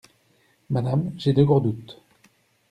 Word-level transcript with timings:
Madame, 0.71 1.11
j’ai 1.15 1.31
de 1.31 1.43
gros 1.43 1.59
doutes. 1.59 2.01